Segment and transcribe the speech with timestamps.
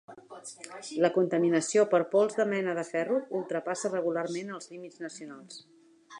[1.05, 5.63] La contaminació per pols de mena de ferro ultrapassa regularment els límits nacionals.